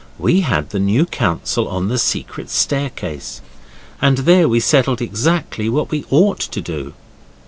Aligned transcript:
We 0.17 0.39
had 0.41 0.71
the 0.71 0.79
new 0.79 1.05
council 1.05 1.67
on 1.67 1.87
the 1.87 1.99
secret 1.99 2.49
staircase, 2.49 3.39
and 4.01 4.17
there 4.17 4.49
we 4.49 4.59
settled 4.59 4.99
exactly 4.99 5.69
what 5.69 5.91
we 5.91 6.05
ought 6.09 6.39
to 6.39 6.59
do. 6.59 6.95